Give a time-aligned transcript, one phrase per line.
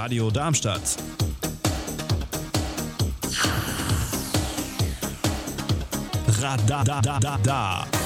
[0.00, 0.96] Radio Darmstadt.
[6.40, 7.99] Radadadada.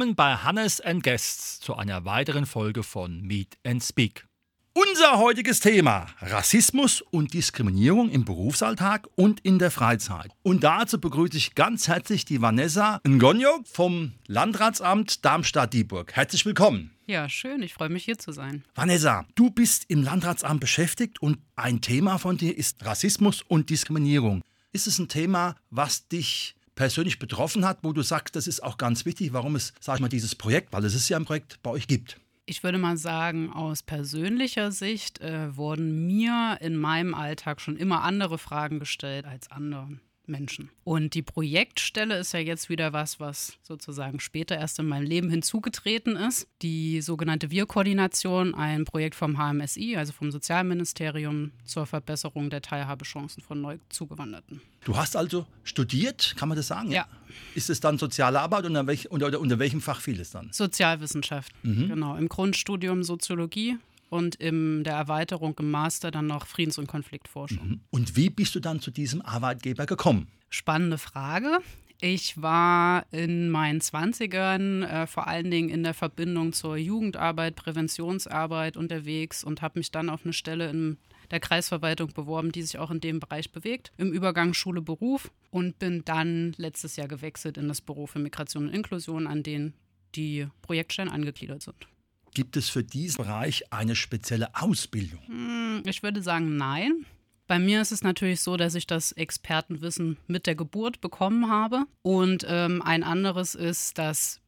[0.00, 4.26] Willkommen bei Hannes and Guests zu einer weiteren Folge von Meet and Speak.
[4.72, 10.32] Unser heutiges Thema: Rassismus und Diskriminierung im Berufsalltag und in der Freizeit.
[10.42, 16.14] Und dazu begrüße ich ganz herzlich die Vanessa Ngonyo vom Landratsamt Darmstadt-Dieburg.
[16.14, 16.92] Herzlich willkommen.
[17.06, 17.62] Ja, schön.
[17.62, 18.64] Ich freue mich hier zu sein.
[18.74, 24.40] Vanessa, du bist im Landratsamt beschäftigt und ein Thema von dir ist Rassismus und Diskriminierung.
[24.72, 28.78] Ist es ein Thema, was dich persönlich betroffen hat, wo du sagst, das ist auch
[28.78, 31.62] ganz wichtig, warum es, sag ich mal, dieses Projekt, weil es ist ja ein Projekt
[31.62, 32.18] bei euch gibt?
[32.46, 38.02] Ich würde mal sagen, aus persönlicher Sicht äh, wurden mir in meinem Alltag schon immer
[38.02, 40.00] andere Fragen gestellt als anderen.
[40.30, 40.70] Menschen.
[40.84, 45.30] Und die Projektstelle ist ja jetzt wieder was, was sozusagen später erst in meinem Leben
[45.30, 46.46] hinzugetreten ist.
[46.62, 53.60] Die sogenannte Wir-Koordination, ein Projekt vom HMSI, also vom Sozialministerium zur Verbesserung der Teilhabechancen von
[53.60, 54.60] neu zugewanderten.
[54.84, 56.90] Du hast also studiert, kann man das sagen?
[56.90, 57.06] Ja.
[57.54, 60.48] Ist es dann soziale Arbeit und unter, welch, unter, unter welchem Fach fiel es dann?
[60.52, 61.88] Sozialwissenschaft, mhm.
[61.88, 62.16] genau.
[62.16, 63.78] Im Grundstudium Soziologie
[64.10, 67.68] und in der Erweiterung im Master dann noch Friedens- und Konfliktforschung.
[67.68, 67.80] Mhm.
[67.90, 70.28] Und wie bist du dann zu diesem Arbeitgeber gekommen?
[70.50, 71.60] Spannende Frage.
[72.02, 78.76] Ich war in meinen 20ern äh, vor allen Dingen in der Verbindung zur Jugendarbeit, Präventionsarbeit
[78.76, 80.96] unterwegs und habe mich dann auf eine Stelle in
[81.30, 86.02] der Kreisverwaltung beworben, die sich auch in dem Bereich bewegt, im Übergang Schule-Beruf und bin
[86.04, 89.74] dann letztes Jahr gewechselt in das Büro für Migration und Inklusion, an den
[90.14, 91.86] die Projektstellen angegliedert sind.
[92.32, 95.20] Gibt es für diesen Bereich eine spezielle Ausbildung?
[95.26, 97.06] Hm, ich würde sagen, nein.
[97.46, 101.84] Bei mir ist es natürlich so, dass ich das Expertenwissen mit der Geburt bekommen habe.
[102.02, 104.40] Und ähm, ein anderes ist, dass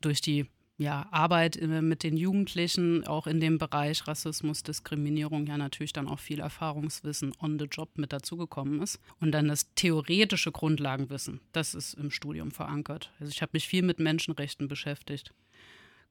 [0.00, 0.46] durch die
[0.78, 6.08] ja, Arbeit äh, mit den Jugendlichen auch in dem Bereich Rassismus, Diskriminierung ja natürlich dann
[6.08, 9.00] auch viel Erfahrungswissen on the job mit dazugekommen ist.
[9.20, 13.12] Und dann das theoretische Grundlagenwissen, das ist im Studium verankert.
[13.18, 15.34] Also ich habe mich viel mit Menschenrechten beschäftigt.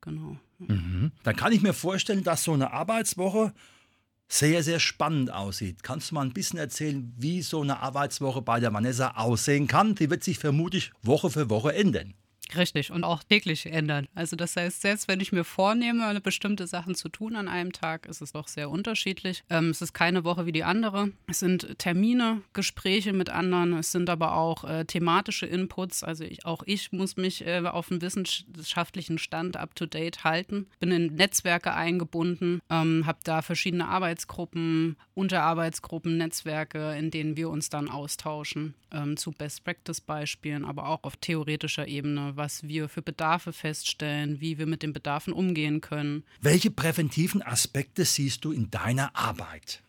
[0.01, 0.37] Genau.
[0.59, 1.11] Mhm.
[1.23, 3.53] Dann kann ich mir vorstellen, dass so eine Arbeitswoche
[4.27, 5.83] sehr, sehr spannend aussieht.
[5.83, 9.95] Kannst du mal ein bisschen erzählen, wie so eine Arbeitswoche bei der Vanessa aussehen kann?
[9.95, 12.13] Die wird sich vermutlich Woche für Woche ändern.
[12.55, 14.07] Richtig und auch täglich ändern.
[14.15, 18.05] Also das heißt, selbst wenn ich mir vornehme, bestimmte Sachen zu tun an einem Tag,
[18.05, 19.43] ist es doch sehr unterschiedlich.
[19.49, 21.11] Ähm, es ist keine Woche wie die andere.
[21.27, 26.03] Es sind Termine, Gespräche mit anderen, es sind aber auch äh, thematische Inputs.
[26.03, 30.67] Also ich, auch ich muss mich äh, auf einen wissenschaftlichen Stand up-to-date halten.
[30.79, 37.69] Bin in Netzwerke eingebunden, ähm, habe da verschiedene Arbeitsgruppen, Unterarbeitsgruppen, Netzwerke, in denen wir uns
[37.69, 44.39] dann austauschen ähm, zu Best-Practice-Beispielen, aber auch auf theoretischer Ebene, was wir für Bedarfe feststellen,
[44.39, 46.23] wie wir mit den Bedarfen umgehen können.
[46.39, 49.83] Welche präventiven Aspekte siehst du in deiner Arbeit?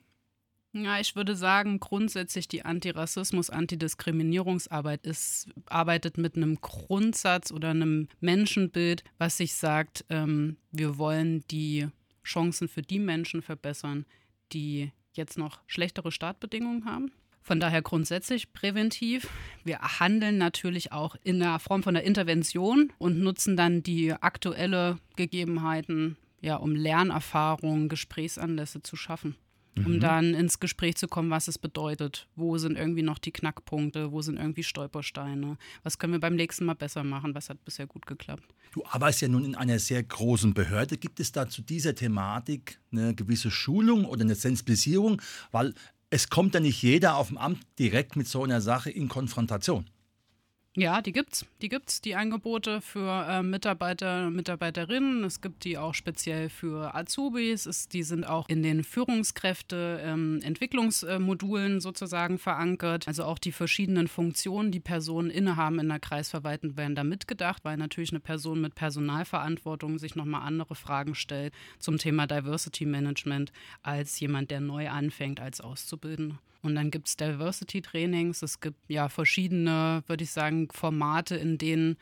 [0.72, 8.08] Ja, ich würde sagen, grundsätzlich die Antirassismus, Antidiskriminierungsarbeit ist, arbeitet mit einem Grundsatz oder einem
[8.20, 11.88] Menschenbild, was sich sagt, ähm, wir wollen die
[12.22, 14.04] Chancen für die Menschen verbessern,
[14.52, 17.12] die jetzt noch schlechtere Startbedingungen haben.
[17.42, 19.28] Von daher grundsätzlich präventiv.
[19.64, 24.98] Wir handeln natürlich auch in der Form von der Intervention und nutzen dann die aktuelle
[25.16, 29.36] Gegebenheiten, ja, um Lernerfahrungen, Gesprächsanlässe zu schaffen.
[29.84, 30.00] Um mhm.
[30.00, 32.26] dann ins Gespräch zu kommen, was es bedeutet.
[32.34, 34.12] Wo sind irgendwie noch die Knackpunkte?
[34.12, 35.56] Wo sind irgendwie Stolpersteine?
[35.82, 37.34] Was können wir beim nächsten Mal besser machen?
[37.34, 38.42] Was hat bisher gut geklappt?
[38.72, 40.96] Du arbeitest ja nun in einer sehr großen Behörde.
[40.96, 45.22] Gibt es da zu dieser Thematik eine gewisse Schulung oder eine Sensibilisierung?
[45.52, 45.74] Weil
[46.10, 49.86] es kommt ja nicht jeder auf dem Amt direkt mit so einer Sache in Konfrontation.
[50.78, 51.44] Ja, die gibt's.
[51.60, 55.24] Die gibt's, die Angebote für äh, Mitarbeiter, Mitarbeiterinnen.
[55.24, 57.66] Es gibt die auch speziell für Azubis.
[57.66, 63.08] Es, die sind auch in den Führungskräfte-Entwicklungsmodulen ähm, sozusagen verankert.
[63.08, 67.76] Also auch die verschiedenen Funktionen, die Personen innehaben in der Kreisverwaltung, werden da mitgedacht, weil
[67.76, 73.50] natürlich eine Person mit Personalverantwortung sich nochmal andere Fragen stellt zum Thema Diversity Management
[73.82, 76.38] als jemand, der neu anfängt als Auszubildender.
[76.62, 78.42] Und dann gibt es Diversity-Trainings.
[78.42, 81.96] Es gibt ja verschiedene, würde ich sagen, Formate, in denen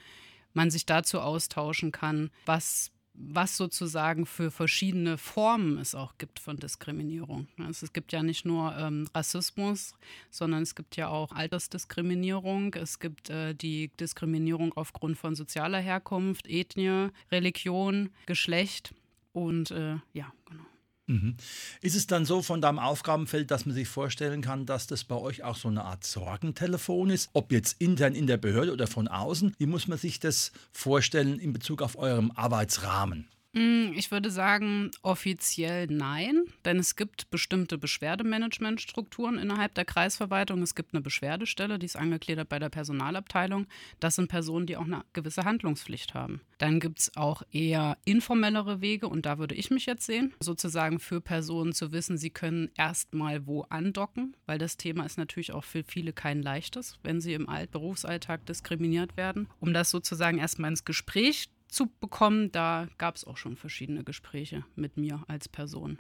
[0.55, 6.59] man sich dazu austauschen kann, was was sozusagen für verschiedene Formen es auch gibt von
[6.59, 7.49] Diskriminierung.
[7.59, 9.95] Also es gibt ja nicht nur ähm, Rassismus,
[10.31, 16.47] sondern es gibt ja auch Altersdiskriminierung, es gibt äh, die Diskriminierung aufgrund von sozialer Herkunft,
[16.47, 18.95] Ethnie, Religion, Geschlecht
[19.33, 20.65] und äh, ja, genau.
[21.07, 21.37] Mhm.
[21.83, 25.15] Ist es dann so von deinem Aufgabenfeld, dass man sich vorstellen kann, dass das bei
[25.15, 27.31] euch auch so eine Art Sorgentelefon ist?
[27.33, 29.55] Ob jetzt intern in der Behörde oder von außen?
[29.59, 33.29] Wie muss man sich das vorstellen in Bezug auf eurem Arbeitsrahmen?
[33.57, 40.61] Mm, ich würde sagen, offiziell nein, denn es gibt bestimmte Beschwerdemanagementstrukturen innerhalb der Kreisverwaltung.
[40.61, 43.67] Es gibt eine Beschwerdestelle, die ist angegliedert bei der Personalabteilung.
[43.99, 46.43] Das sind Personen, die auch eine gewisse Handlungspflicht haben.
[46.59, 50.99] Dann gibt es auch eher informellere Wege und da würde ich mich jetzt sehen, sozusagen
[50.99, 55.65] für Personen zu wissen, sie können erstmal wo andocken, weil das Thema ist natürlich auch
[55.65, 59.49] für viele kein leichtes, wenn sie im Berufsalltag diskriminiert werden.
[59.61, 64.65] Um das sozusagen erstmal ins Gespräch zu bekommen, da gab es auch schon verschiedene Gespräche
[64.75, 65.99] mit mir als Person,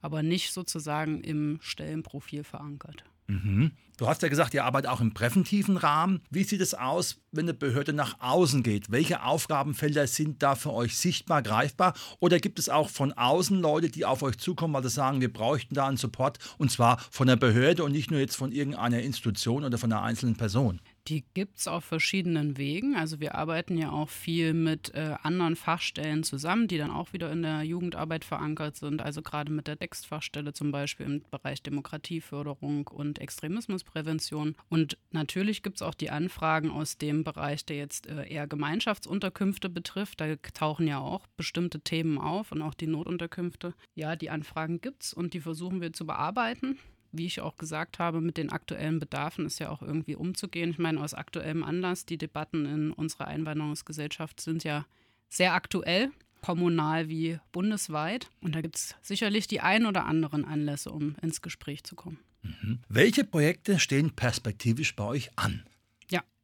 [0.00, 3.04] aber nicht sozusagen im Stellenprofil verankert.
[3.28, 3.72] Mhm.
[3.96, 6.20] Du hast ja gesagt, ihr arbeitet auch im präventiven Rahmen.
[6.30, 8.90] Wie sieht es aus, wenn eine Behörde nach außen geht?
[8.90, 11.94] Welche Aufgabenfelder sind da für euch sichtbar, greifbar?
[12.20, 15.32] Oder gibt es auch von außen Leute, die auf euch zukommen, weil sie sagen, wir
[15.32, 19.00] bräuchten da einen Support und zwar von der Behörde und nicht nur jetzt von irgendeiner
[19.00, 20.80] Institution oder von einer einzelnen Person?
[21.08, 22.96] Die gibt es auf verschiedenen Wegen.
[22.96, 27.30] Also wir arbeiten ja auch viel mit äh, anderen Fachstellen zusammen, die dann auch wieder
[27.30, 29.00] in der Jugendarbeit verankert sind.
[29.00, 34.56] Also gerade mit der Textfachstelle zum Beispiel im Bereich Demokratieförderung und Extremismusprävention.
[34.68, 39.68] Und natürlich gibt es auch die Anfragen aus dem Bereich, der jetzt äh, eher Gemeinschaftsunterkünfte
[39.68, 40.20] betrifft.
[40.20, 43.74] Da tauchen ja auch bestimmte Themen auf und auch die Notunterkünfte.
[43.94, 46.78] Ja, die Anfragen gibt es und die versuchen wir zu bearbeiten
[47.18, 50.70] wie ich auch gesagt habe, mit den aktuellen Bedarfen ist ja auch irgendwie umzugehen.
[50.70, 54.86] Ich meine, aus aktuellem Anlass, die Debatten in unserer Einwanderungsgesellschaft sind ja
[55.28, 56.10] sehr aktuell,
[56.42, 58.30] kommunal wie bundesweit.
[58.40, 62.18] Und da gibt es sicherlich die ein oder anderen Anlässe, um ins Gespräch zu kommen.
[62.42, 62.80] Mhm.
[62.88, 65.64] Welche Projekte stehen perspektivisch bei euch an?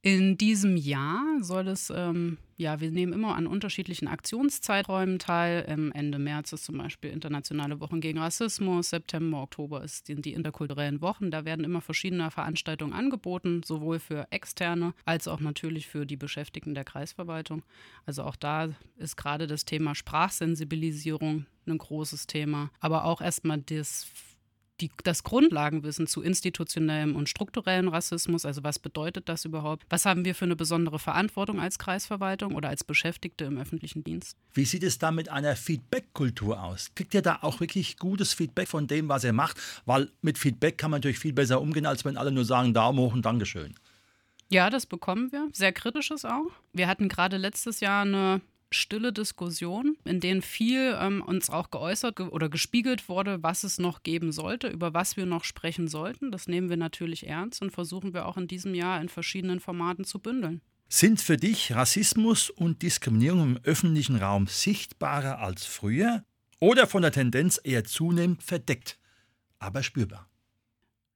[0.04, 5.64] In diesem Jahr soll es, ähm, ja, wir nehmen immer an unterschiedlichen Aktionszeiträumen teil.
[5.68, 10.32] Ähm, Ende März ist zum Beispiel Internationale Wochen gegen Rassismus, September, Oktober ist, sind die
[10.32, 11.30] interkulturellen Wochen.
[11.30, 16.74] Da werden immer verschiedene Veranstaltungen angeboten, sowohl für Externe als auch natürlich für die Beschäftigten
[16.74, 17.62] der Kreisverwaltung.
[18.04, 24.08] Also auch da ist gerade das Thema Sprachsensibilisierung ein großes Thema, aber auch erstmal das
[24.80, 28.44] die, das Grundlagenwissen zu institutionellem und strukturellem Rassismus.
[28.44, 29.84] Also was bedeutet das überhaupt?
[29.90, 34.36] Was haben wir für eine besondere Verantwortung als Kreisverwaltung oder als Beschäftigte im öffentlichen Dienst?
[34.54, 36.90] Wie sieht es da mit einer Feedback-Kultur aus?
[36.94, 39.58] Kriegt ihr da auch wirklich gutes Feedback von dem, was ihr macht?
[39.84, 42.98] Weil mit Feedback kann man natürlich viel besser umgehen, als wenn alle nur sagen Daumen
[42.98, 43.74] hoch und Dankeschön.
[44.48, 45.48] Ja, das bekommen wir.
[45.52, 46.50] Sehr kritisches auch.
[46.74, 48.42] Wir hatten gerade letztes Jahr eine
[48.72, 53.78] stille Diskussion, in denen viel ähm, uns auch geäußert ge oder gespiegelt wurde, was es
[53.78, 56.30] noch geben sollte, über was wir noch sprechen sollten.
[56.30, 60.04] Das nehmen wir natürlich ernst und versuchen wir auch in diesem Jahr in verschiedenen Formaten
[60.04, 60.60] zu bündeln.
[60.88, 66.22] Sind für dich Rassismus und Diskriminierung im öffentlichen Raum sichtbarer als früher
[66.60, 68.98] oder von der Tendenz eher zunehmend verdeckt,
[69.58, 70.28] aber spürbar?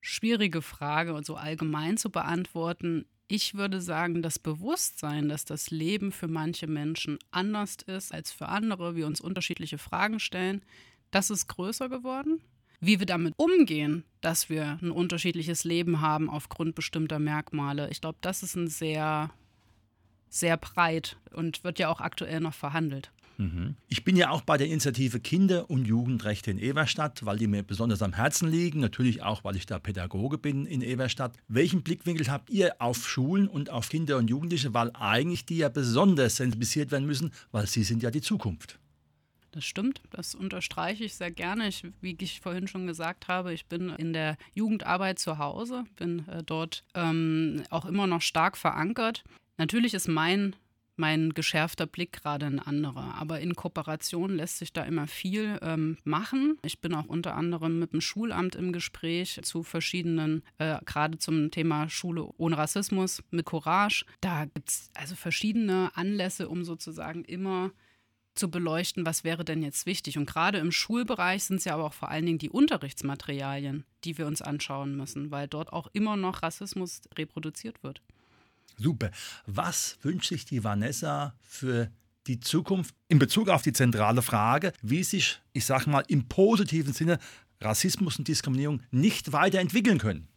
[0.01, 3.05] Schwierige Frage und so allgemein zu beantworten.
[3.29, 8.49] Ich würde sagen, das Bewusstsein, dass das Leben für manche Menschen anders ist als für
[8.49, 10.63] andere, wir uns unterschiedliche Fragen stellen,
[11.11, 12.41] das ist größer geworden.
[12.79, 18.19] Wie wir damit umgehen, dass wir ein unterschiedliches Leben haben aufgrund bestimmter Merkmale, ich glaube,
[18.21, 19.31] das ist ein sehr,
[20.29, 23.11] sehr breit und wird ja auch aktuell noch verhandelt.
[23.39, 23.77] Mhm.
[23.89, 27.63] Ich bin ja auch bei der Initiative Kinder- und Jugendrechte in Everstadt, weil die mir
[27.63, 28.81] besonders am Herzen liegen.
[28.81, 31.37] Natürlich auch, weil ich da Pädagoge bin in Everstadt.
[31.49, 35.69] Welchen Blickwinkel habt ihr auf Schulen und auf Kinder und Jugendliche, weil eigentlich die ja
[35.69, 38.79] besonders sensibilisiert werden müssen, weil sie sind ja die Zukunft?
[39.53, 41.69] Das stimmt, das unterstreiche ich sehr gerne.
[41.69, 46.29] Ich, wie ich vorhin schon gesagt habe, ich bin in der Jugendarbeit zu Hause, bin
[46.29, 49.25] äh, dort ähm, auch immer noch stark verankert.
[49.57, 50.55] Natürlich ist mein
[50.97, 53.15] mein geschärfter Blick gerade ein anderer.
[53.15, 56.59] Aber in Kooperation lässt sich da immer viel ähm, machen.
[56.65, 61.51] Ich bin auch unter anderem mit dem Schulamt im Gespräch zu verschiedenen, äh, gerade zum
[61.51, 64.05] Thema Schule ohne Rassismus mit Courage.
[64.21, 67.71] Da gibt es also verschiedene Anlässe, um sozusagen immer
[68.37, 70.19] zu beleuchten, was wäre denn jetzt wichtig.
[70.19, 74.19] Und gerade im Schulbereich sind es ja aber auch vor allen Dingen die Unterrichtsmaterialien, die
[74.19, 78.03] wir uns anschauen müssen, weil dort auch immer noch Rassismus reproduziert wird.
[78.79, 79.11] Super.
[79.47, 81.91] Was wünscht sich die Vanessa für
[82.27, 86.93] die Zukunft in Bezug auf die zentrale Frage, wie sich, ich sage mal, im positiven
[86.93, 87.19] Sinne
[87.61, 90.29] Rassismus und Diskriminierung nicht weiterentwickeln können?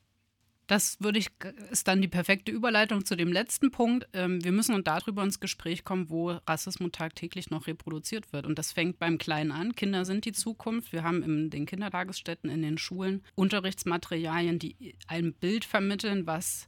[0.67, 1.29] Das würde ich,
[1.71, 4.07] ist dann die perfekte Überleitung zu dem letzten Punkt.
[4.13, 8.45] Ähm, wir müssen darüber ins Gespräch kommen, wo Rassismus tagtäglich noch reproduziert wird.
[8.45, 9.75] Und das fängt beim Kleinen an.
[9.75, 10.93] Kinder sind die Zukunft.
[10.93, 16.67] Wir haben in den Kindertagesstätten, in den Schulen Unterrichtsmaterialien, die ein Bild vermitteln, was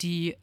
[0.00, 0.36] die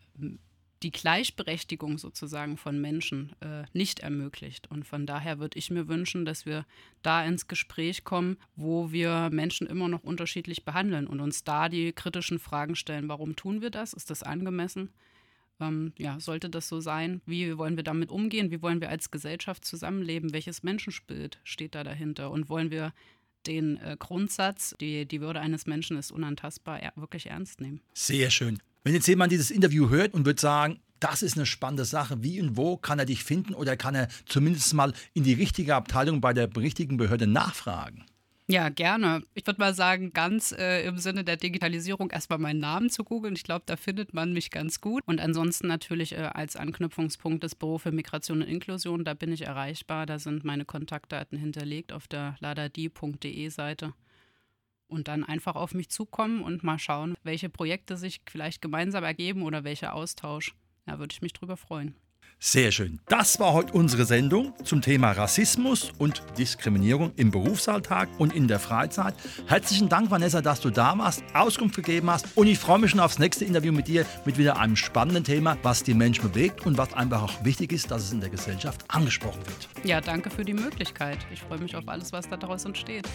[0.83, 4.69] die Gleichberechtigung sozusagen von Menschen äh, nicht ermöglicht.
[4.71, 6.65] Und von daher würde ich mir wünschen, dass wir
[7.03, 11.93] da ins Gespräch kommen, wo wir Menschen immer noch unterschiedlich behandeln und uns da die
[11.93, 13.93] kritischen Fragen stellen, warum tun wir das?
[13.93, 14.89] Ist das angemessen?
[15.59, 17.21] Ähm, ja, sollte das so sein?
[17.25, 18.49] Wie wollen wir damit umgehen?
[18.49, 20.33] Wie wollen wir als Gesellschaft zusammenleben?
[20.33, 22.31] Welches Menschenbild steht da dahinter?
[22.31, 22.93] Und wollen wir
[23.45, 27.81] den äh, Grundsatz, die, die Würde eines Menschen ist unantastbar, wirklich ernst nehmen?
[27.93, 28.59] Sehr schön.
[28.83, 32.41] Wenn jetzt jemand dieses Interview hört und wird sagen, das ist eine spannende Sache, wie
[32.41, 36.21] und wo kann er dich finden oder kann er zumindest mal in die richtige Abteilung
[36.21, 38.05] bei der richtigen Behörde nachfragen?
[38.47, 39.23] Ja, gerne.
[39.33, 43.35] Ich würde mal sagen, ganz äh, im Sinne der Digitalisierung erstmal meinen Namen zu googeln.
[43.35, 45.03] Ich glaube, da findet man mich ganz gut.
[45.05, 49.05] Und ansonsten natürlich äh, als Anknüpfungspunkt das Büro für Migration und Inklusion.
[49.05, 50.05] Da bin ich erreichbar.
[50.05, 53.93] Da sind meine Kontaktdaten hinterlegt auf der ladadi.de Seite
[54.91, 59.43] und dann einfach auf mich zukommen und mal schauen, welche Projekte sich vielleicht gemeinsam ergeben
[59.43, 60.53] oder welcher Austausch.
[60.85, 61.95] Da würde ich mich drüber freuen.
[62.43, 62.99] Sehr schön.
[63.07, 68.59] Das war heute unsere Sendung zum Thema Rassismus und Diskriminierung im Berufsalltag und in der
[68.59, 69.13] Freizeit.
[69.45, 72.99] Herzlichen Dank, Vanessa, dass du da warst, Auskunft gegeben hast und ich freue mich schon
[72.99, 76.79] aufs nächste Interview mit dir mit wieder einem spannenden Thema, was die Menschen bewegt und
[76.79, 79.85] was einfach auch wichtig ist, dass es in der Gesellschaft angesprochen wird.
[79.85, 81.19] Ja, danke für die Möglichkeit.
[81.31, 83.07] Ich freue mich auf alles, was daraus entsteht.